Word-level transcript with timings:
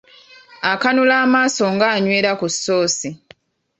Akanula 0.71 1.13
amaaso 1.23 1.63
ng’anywera 1.73 2.31
ku 2.39 2.47
ssoosi. 2.53 3.09